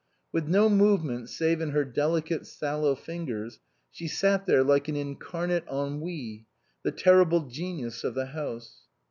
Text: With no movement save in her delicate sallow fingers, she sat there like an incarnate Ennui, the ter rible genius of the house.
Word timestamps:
With 0.31 0.47
no 0.47 0.67
movement 0.67 1.29
save 1.29 1.61
in 1.61 1.69
her 1.69 1.85
delicate 1.85 2.47
sallow 2.47 2.95
fingers, 2.95 3.59
she 3.91 4.07
sat 4.07 4.47
there 4.47 4.63
like 4.63 4.87
an 4.87 4.95
incarnate 4.95 5.67
Ennui, 5.71 6.47
the 6.81 6.91
ter 6.91 7.23
rible 7.23 7.47
genius 7.47 8.03
of 8.03 8.15
the 8.15 8.25
house. 8.25 8.87